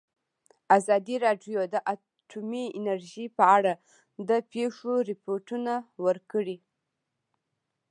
ازادي 0.77 1.15
راډیو 1.25 1.59
د 1.73 1.75
اټومي 1.93 2.65
انرژي 2.79 3.25
په 3.37 3.43
اړه 3.57 3.73
د 4.29 4.31
پېښو 4.51 4.93
رپوټونه 5.09 5.73
ورکړي. 6.05 6.57